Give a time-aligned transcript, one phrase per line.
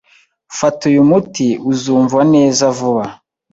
[0.57, 1.47] Fata uyu muti.
[1.71, 3.03] Uzumva neza vuba